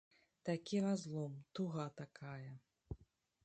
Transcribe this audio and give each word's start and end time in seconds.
Такі 0.47 0.79
разлом, 0.85 1.35
туга 1.59 1.87
такая! 2.03 2.51